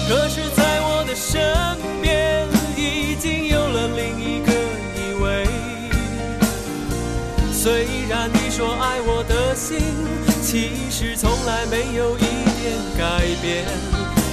[0.09, 1.39] 可是，在我的身
[2.01, 2.45] 边，
[2.75, 4.51] 已经有了另一个
[4.97, 5.47] 依偎。
[7.53, 9.79] 虽然你说爱我的心，
[10.43, 13.63] 其实从来没有一点改变。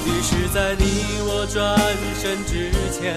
[0.04, 1.78] 于是，在你我转
[2.20, 3.14] 身之前，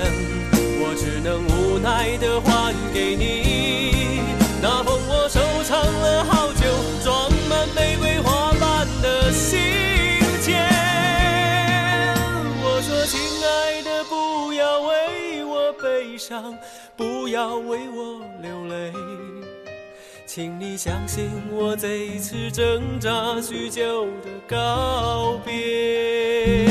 [0.98, 4.22] 只能无奈的还给你
[4.62, 6.66] 那封我收藏了好久、
[7.04, 9.60] 装满玫瑰花瓣的信
[10.42, 10.58] 笺。
[12.64, 16.58] 我说，亲爱的，不要为我悲伤，
[16.96, 18.92] 不要为我流泪。
[20.26, 26.68] 请你相信我这一次挣扎许久的告别。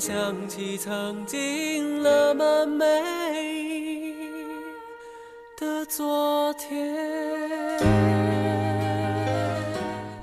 [0.00, 2.84] 想起曾经那么美
[5.58, 6.94] 的昨天。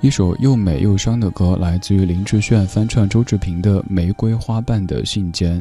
[0.00, 5.60] 一首又美又伤的歌，来自于林志炫翻唱周志平的《玫瑰花瓣的信笺》。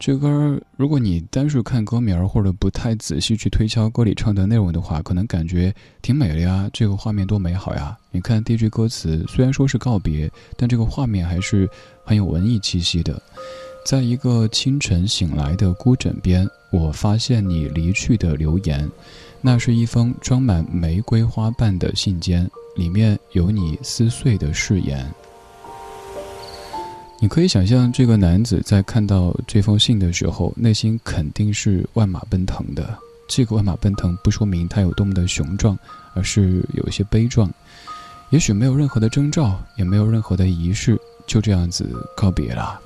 [0.00, 7.94] 这歌如果你单是看歌名，或者不太仔细去推敲歌里唱的内容的话，可能感觉挺美的呀，这个画面多美好呀！
[8.10, 11.68] 你看第一句歌词，虽然说是告别，但这个画面还是
[12.02, 13.20] 很有文艺气息的。
[13.84, 18.90] 在一个清晨醒来的孤枕边，我发现你离去的留言，
[19.42, 25.06] 那是一封装满玫瑰花瓣的信笺，里面有你撕碎的誓言。
[27.22, 32.98] 你可以想象，这个男子在看到这封信的时候，内心肯定是万马奔腾的。
[33.28, 35.78] 这个万马奔腾不说明他有多么的雄壮，
[36.14, 37.52] 而是有一些悲壮。
[38.30, 42.80] 也许没有任何的征兆，也没有任何的仪式，就这样子告别了。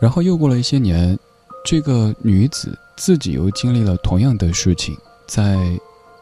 [0.00, 1.18] 然后又过了一些年，
[1.66, 4.96] 这个女子自己又经历了同样的事情，
[5.28, 5.78] 在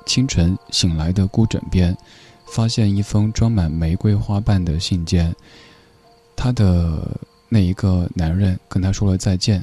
[0.07, 1.97] 清晨醒来的孤枕边，
[2.53, 5.33] 发现一封装满玫瑰花瓣的信件。
[6.41, 7.19] 她的
[7.49, 9.63] 那一个男人跟她说了再见，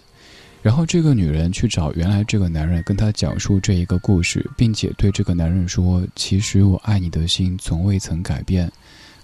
[0.62, 8.70] 然后这个女人去找原来这个男人，跟他讲述这一个故事，并且对这个男人说：“其实我爱你的心从未曾改变。”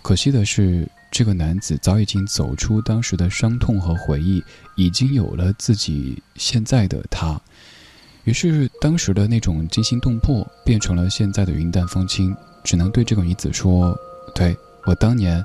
[0.01, 4.41] 可惜的是，这个男子早已经走出当时的伤痛和回忆，
[4.75, 7.37] 已经有了自己现在的他。
[8.23, 13.97] 于是，当时的那种惊心动魄，变成了现在的云淡风轻，只能对这个女子说
[14.33, 15.43] ：“对我当年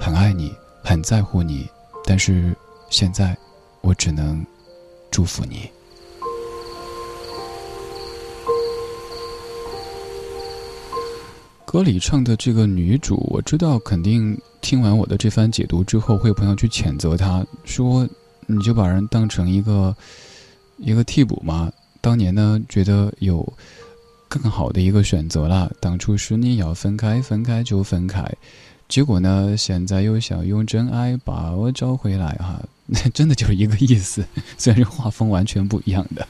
[0.00, 0.52] 很爱你。”
[0.88, 1.68] 很在乎你，
[2.04, 2.56] 但是
[2.90, 3.36] 现在
[3.80, 4.46] 我只能
[5.10, 5.68] 祝福你。
[11.64, 18.08] 歌里唱的这个女主，我知道肯定听完我的这番解读之后，会有朋友去谴责她，说
[18.46, 19.94] 你就把人当成一个
[20.76, 21.70] 一个替补嘛。
[22.00, 23.52] 当年呢，觉得有
[24.28, 28.24] 更好的一个选择了，当初是你要分开，分开就分开。
[28.88, 29.56] 结果呢？
[29.56, 34.24] 现在又想用真爱把我找回来哈，那 真的就是一个意思，
[34.56, 36.26] 虽然这画风完全不一样的。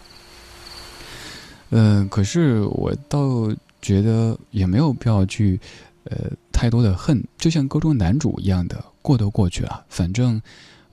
[1.71, 5.61] 嗯，可是我倒觉得也没有必要去，
[6.05, 10.41] 呃，太多的恨，就像歌中男主一样的，过都过去了，反正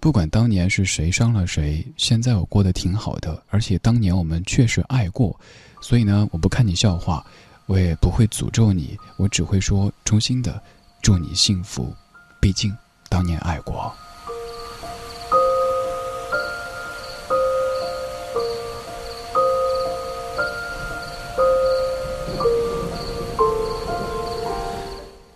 [0.01, 5.39] 不管当年是谁伤了谁，现在我过得挺好的，而且当年我们确实爱过，
[5.79, 7.25] 所以呢，我不看你笑话，
[7.67, 10.61] 我也不会诅咒你，我只会说衷心的。
[11.03, 11.93] 祝你幸福，
[12.39, 12.73] 毕竟
[13.09, 13.93] 当年爱过。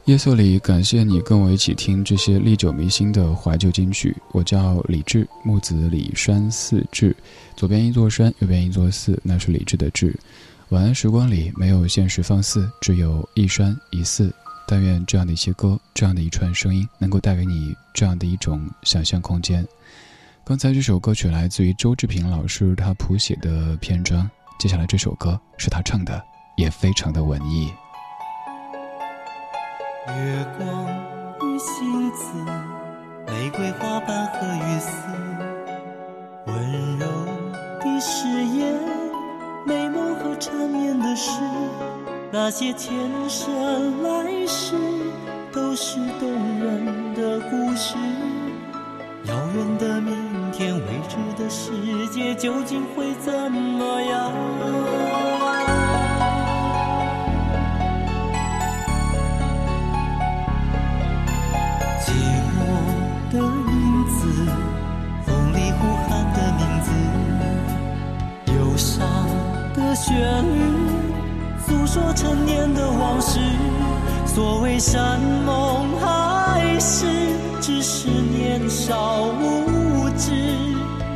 [0.06, 4.16] 夜色里，感谢你跟我一起听这些历久弥新的怀旧金曲。
[4.32, 7.14] 我叫李志，木子李山寺志，
[7.58, 10.18] 左边一座山，右边一座寺，那是李志的志。
[10.70, 14.34] 晚安时光里没有现实放肆，只有一山一寺。
[14.68, 19.66] 但愿这样的一些歌，这样的一串声音，能够带给你这样的一种想象空间。
[20.44, 26.22] 刚才这首歌曲来自于周志平老师他谱写的篇章，接下来这首歌是他唱的，
[26.58, 27.72] 也非常的文艺。
[30.08, 30.86] 月光
[31.42, 32.34] 与星子，
[33.28, 34.92] 玫瑰花瓣和雨丝，
[36.46, 37.08] 温柔
[37.80, 38.74] 的誓言，
[39.66, 41.32] 美梦和缠绵的诗，
[42.30, 42.94] 那些前
[43.30, 44.76] 生来世
[45.54, 47.96] 都是动人的故事。
[49.26, 50.14] 遥远的明
[50.52, 51.72] 天，未知的世
[52.08, 54.32] 界究竟会怎么样？
[62.02, 62.12] 寂
[62.54, 62.60] 寞
[63.32, 64.20] 的影子，
[65.26, 66.92] 风里呼喊的名字，
[68.54, 69.08] 忧伤
[69.74, 70.14] 的旋
[70.44, 70.77] 律，
[71.88, 73.40] 说陈年的往事。
[74.26, 77.06] 所谓山盟海誓，
[77.62, 80.32] 只是年少无知。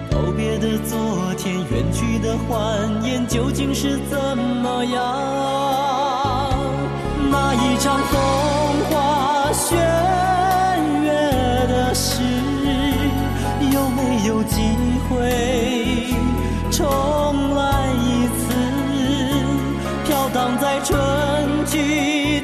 [0.10, 0.98] 告别的昨
[1.38, 5.81] 天，远去的欢颜，究竟是怎么样？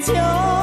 [0.07, 0.56] 就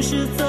[0.00, 0.47] 是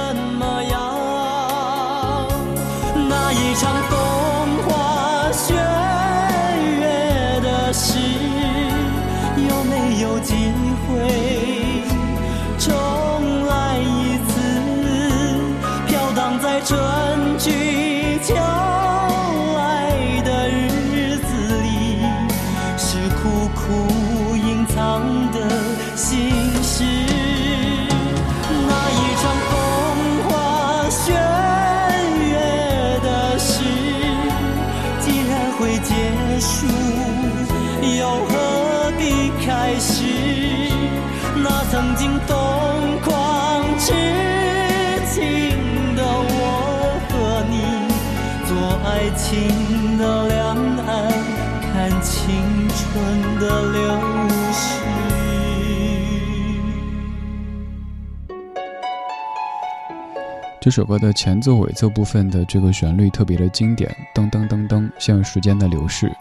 [60.70, 66.15] 这首歌的前奏、尾奏部分的这个旋律特别的经典，噔噔噔噔，像时间的流逝。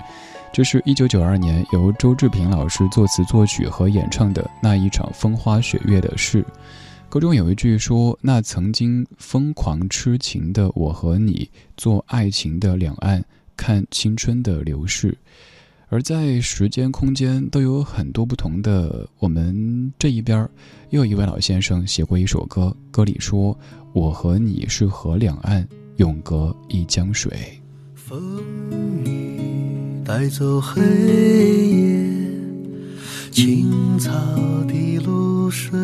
[0.50, 6.42] 这是一九九二年由周志平老师作词作曲和演唱的那一场风花雪月的事。
[7.10, 13.22] 歌中有一句说：“那曾经疯狂痴情的我和你，做爱情的两岸，
[13.54, 15.14] 看青春的流逝。”
[15.90, 20.46] 而在时间、空间都有很多不同的，我们这一边
[20.90, 23.58] 又一位老先生写过一首歌，歌里说
[23.92, 25.66] ：“我和你是河两岸，
[25.96, 27.32] 永隔一江水。”
[27.94, 28.20] 风
[29.04, 30.80] 雨带走黑
[31.68, 32.06] 夜，
[33.30, 34.10] 青草
[34.66, 35.78] 的露水，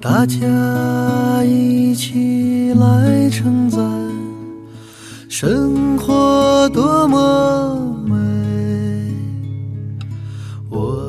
[0.00, 3.80] 大家一起来称赞
[5.28, 8.14] 生活多么美，
[10.70, 11.08] 我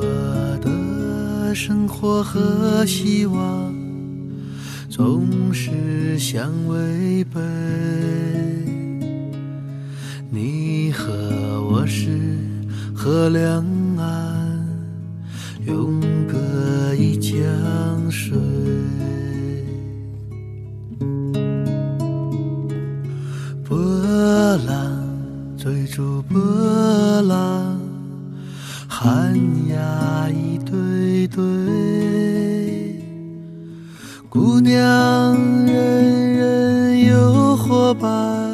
[0.60, 3.74] 的生活和希望
[4.96, 7.38] 总是相违背。
[10.30, 11.12] 你和
[11.70, 12.18] 我是
[12.94, 13.62] 河两
[13.98, 14.66] 岸，
[15.66, 17.30] 永隔一江
[18.10, 18.38] 水。
[23.68, 23.76] 波
[24.66, 25.06] 浪
[25.58, 26.40] 追逐波
[27.20, 27.78] 浪，
[28.88, 29.38] 寒
[29.68, 30.25] 鸦
[34.66, 38.50] 娘，人人有伙伴，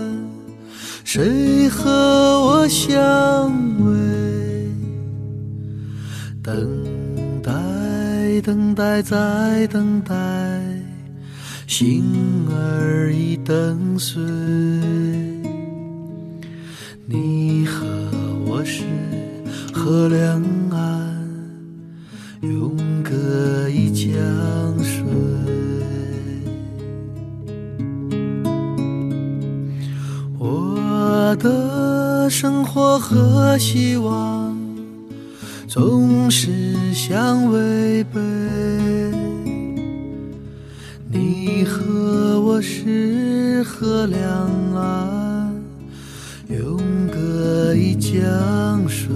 [1.05, 3.51] 谁和我相
[3.81, 4.69] 偎？
[6.43, 6.55] 等
[7.43, 7.51] 待，
[8.43, 10.15] 等待，再等待。
[11.67, 12.05] 心
[12.51, 14.21] 儿已等碎，
[17.07, 17.87] 你和
[18.45, 18.85] 我是
[19.73, 21.27] 河两岸，
[22.43, 24.13] 永隔一江
[31.33, 34.55] 我的生活和希望
[35.67, 36.53] 总是
[36.93, 38.21] 相违背。
[41.11, 44.21] 你和我是河两
[44.75, 45.55] 岸，
[46.51, 46.77] 永
[47.11, 49.09] 隔一江水。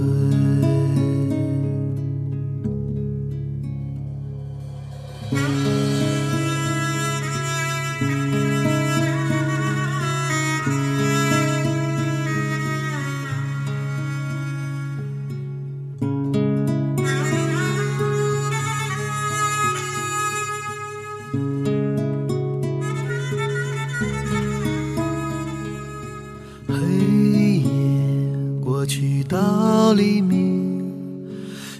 [29.87, 30.83] 到黎明，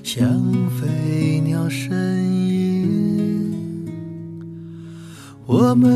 [0.01, 0.25] 像
[0.79, 3.85] 飞鸟身影。
[5.45, 5.89] 我没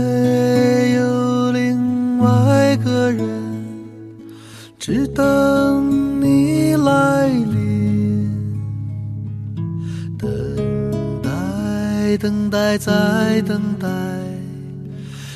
[0.92, 3.26] 有另外个人，
[4.78, 8.30] 只等你来临。
[10.20, 10.30] 等
[11.24, 13.88] 待，等待，再等待。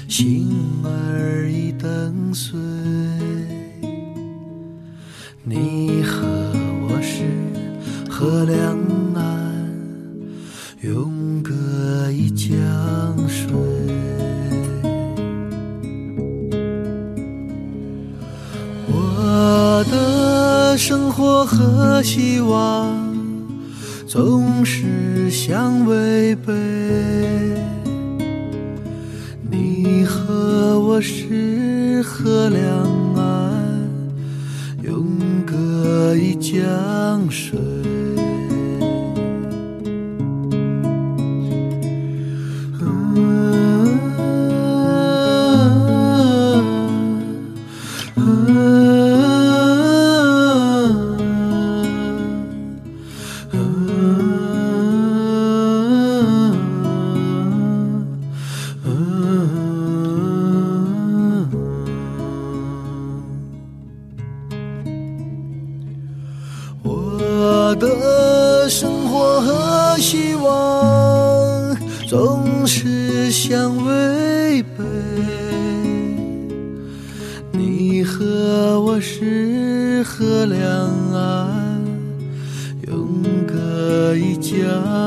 [0.09, 0.51] 心
[0.83, 2.59] 儿已等碎，
[8.25, 8.75] 河两
[9.13, 9.69] 岸，
[10.81, 11.53] 永隔
[12.11, 12.49] 一江
[13.29, 13.53] 水。
[18.87, 23.15] 我的生活和希望
[24.07, 26.51] 总是相违背。
[29.51, 32.65] 你和我是河两
[33.13, 33.87] 岸，
[34.81, 35.05] 永
[35.45, 37.74] 隔一江水。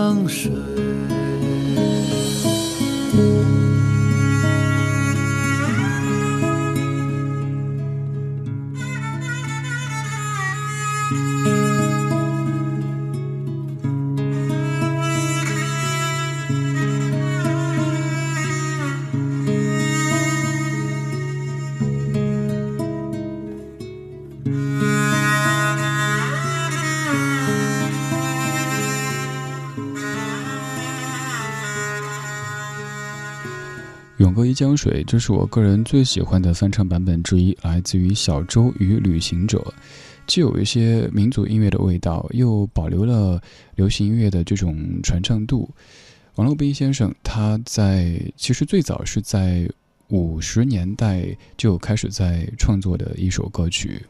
[0.09, 1.18] 江水。
[34.59, 39.65] 江水，这是我个人最喜欢的翻唱版本之一，来自于小周与旅行者，
[40.27, 43.41] 既有一些民族音乐的味道，又保留了
[43.77, 45.71] 流行音乐的这种传唱度。
[46.35, 49.71] 王洛宾先生他在其实最早是在
[50.09, 51.25] 五十年代
[51.57, 54.03] 就开始在创作的一首歌曲。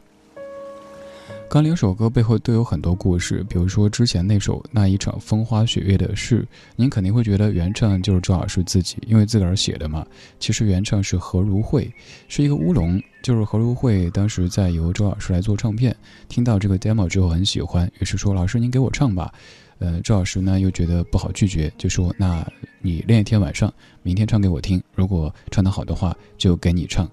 [1.49, 6.43] 刚两首歌背后都有很多故事，比如说之前那首《那一场风花雪月的事》，
[6.75, 10.05] 您肯定会觉得原唱就是周老师自己，因为自个儿写的嘛。
[10.39, 11.91] 其实原唱是何如慧，
[12.27, 15.95] 是一个乌龙，就是何如慧当时在由周老师来做唱片，
[16.27, 19.33] 听到这个 demo 之后很喜欢，于是说：“老师您给我唱吧。”
[19.79, 22.47] 呃，周老师呢又觉得不好拒绝，就说：“那
[22.79, 23.73] 你练一天晚上，
[24.03, 27.09] 明天唱给我听，如果唱得好的话，就给你唱。”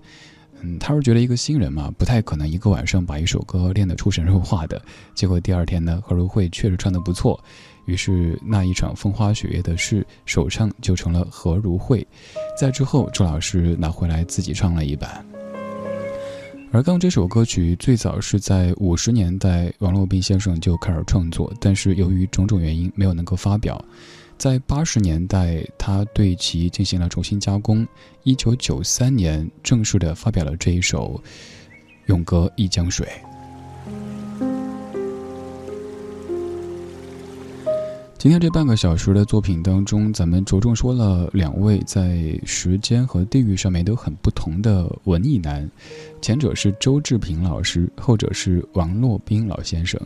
[0.66, 4.82] 嗯，他是觉得一个新人嘛，不太可能一个晚上把一首歌练得出神入化的。
[5.14, 7.40] 结果第二天呢，何如慧确实唱得不错，
[7.84, 12.04] 于是那一场风花雪月的事首唱就成了何如慧。
[12.58, 15.24] 在之后，周老师拿回来自己唱了一版。
[16.72, 23.82] 而刚这首歌曲最早是在五十年代，王洛宾先生就开始创作，但是由于种种原因没有能够发表。
[24.38, 27.86] 在八十年代，他对其进行了重新加工。
[28.22, 31.20] 一九九三年，正式的发表了这一首
[32.06, 33.06] 《永隔一江水》。
[38.18, 45.68] 今天这半个小时的作品当中，咱们着重说了两位在时间和地域上面都很不同的文艺男，
[46.20, 50.00] 前者是周志平老师，后者是王洛宾老先生。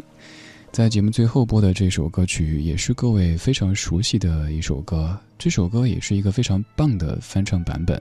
[0.72, 5.18] 在节目最后播的这首歌曲，也是各位非常熟悉的一首歌。
[5.36, 8.00] 这首歌也是一个非常棒的翻唱版本。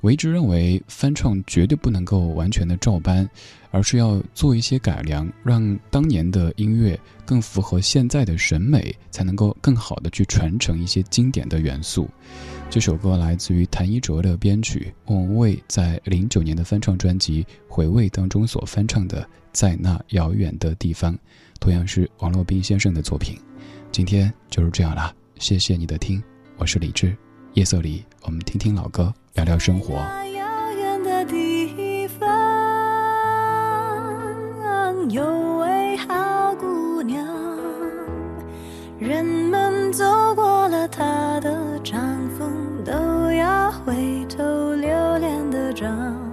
[0.00, 3.28] 我一直认为，翻唱绝对不能够完全的照搬，
[3.72, 12.08] 而是要做一些改良，让当年的音乐更符合现在的审美，才能够更好的去传承一些经典的元素。
[12.70, 21.12] 这首歌来自于谭一哲的编曲，莫文蔚在零九年的翻唱专辑《回味》当中所翻唱的《在那遥远的地方》。
[21.58, 23.38] 同样是王洛宾先生的作品，
[23.90, 26.22] 今天就是这样了，谢谢你的听，
[26.56, 27.16] 我是李志，
[27.54, 29.94] 夜色里我们听听老歌，聊聊生活。
[29.94, 32.28] 遥远的地方，
[35.10, 37.26] 有位好姑娘，
[38.98, 40.04] 人们走
[40.34, 42.50] 过了她的帐篷，
[42.84, 42.92] 都
[43.32, 46.25] 要回头留恋的张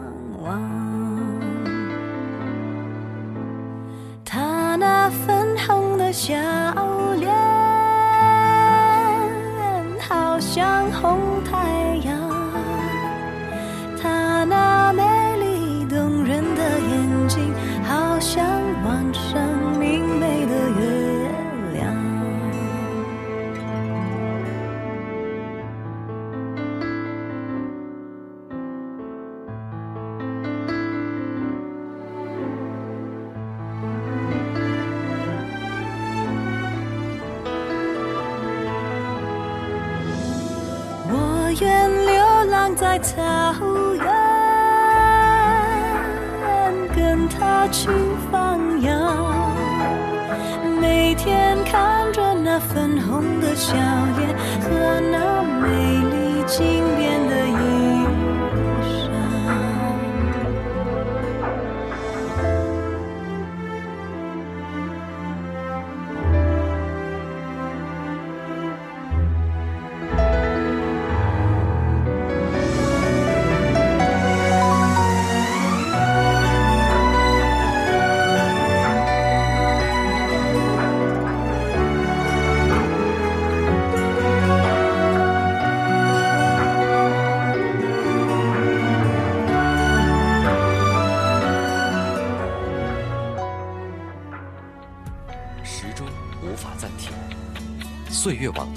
[4.86, 6.36] 那粉红的笑
[7.16, 7.34] 脸，
[10.10, 12.14] 好像红太阳。
[14.02, 15.02] 她那美
[15.38, 16.62] 丽动人的
[16.92, 17.54] 眼睛，
[17.88, 18.44] 好像
[18.84, 19.40] 晚上
[41.62, 43.16] 愿流浪在草
[43.94, 44.06] 原，
[46.96, 47.90] 跟他去
[48.32, 49.44] 放羊。
[50.82, 53.76] 每天看着那粉红的笑
[54.18, 55.68] 脸和那美
[56.10, 57.23] 丽金边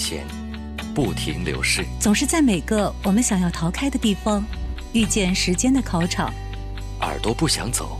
[0.07, 0.25] 前，
[0.95, 1.85] 不停流逝。
[1.99, 4.45] 总是在每个我们想要逃开的地方，
[4.93, 6.33] 遇见时间的考场。
[7.01, 7.99] 耳朵不想走，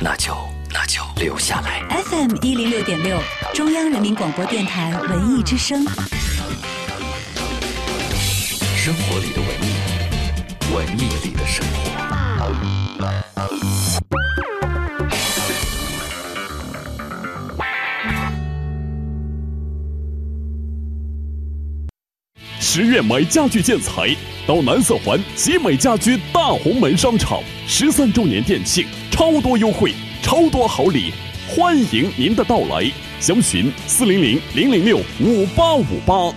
[0.00, 0.34] 那就
[0.72, 1.82] 那就留下来。
[2.04, 3.20] FM 一零六点六，
[3.52, 5.84] 中央人民广播电台文艺之声。
[8.74, 9.28] 生活里
[22.78, 24.14] 十月买家具建材，
[24.46, 31.12] 到南四环集美家居大红门商场，十三周年店庆，超多优惠，超多好礼，
[31.48, 32.88] 欢迎您的到来。
[33.18, 36.32] 详询四零零零零六五八五八。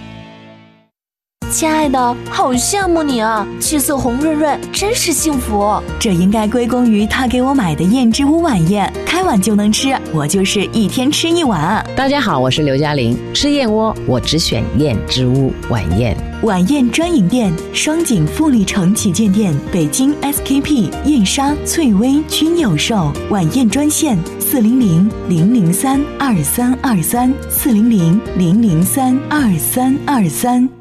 [1.52, 5.80] 亲爱的，好羡慕你啊，气色红润润，真是幸福。
[6.00, 11.86] 这应该归功于他给我买的燕之屋晚宴，开碗就能吃，我就是一天吃一碗。
[11.94, 16.16] 大家好，我是刘嘉玲，吃燕窝我只选燕之屋晚宴。
[16.44, 23.12] 晚宴专营店：双井富力城旗舰店、北京 SKP、燕莎、翠微均有售。
[23.30, 30.81] 晚宴专线：四四零零零零三二三二三四零零零零三二三二三。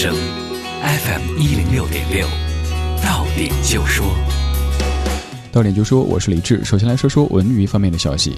[0.00, 0.14] 声
[0.80, 2.24] ，FM 一零六点六，
[3.02, 4.06] 到点就说。
[5.50, 6.64] 到点就说，我是李志。
[6.64, 8.36] 首先来说说文娱方面的消息。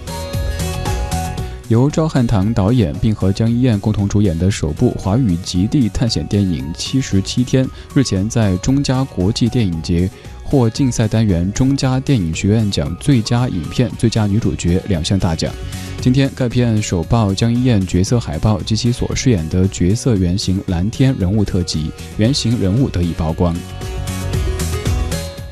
[1.68, 10.10] 由赵汉堂导演并和江一燕共同主演的首部华语极地探险电影《七十七天》，日前在中加国际电影节
[10.50, 15.54] 获竞赛单元中加电影学院奖最佳影片、最佳女主角两项大奖。
[16.00, 23.54] 今天，该片首曝江一燕角色海报及其所饰演的角色原型蓝天人物特辑，原型人物得以曝光。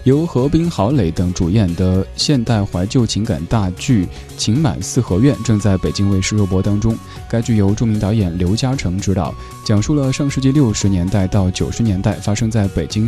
[0.02, 4.04] 由何冰、郝蕾等主演的现代怀旧情感大剧
[4.38, 6.96] 《情满四合院》正在北京卫视热播当中。
[7.30, 9.34] 该剧由著名导演刘嘉诚执导，
[9.66, 13.06] 讲述了上世纪六十年代到九十年代发生在北京。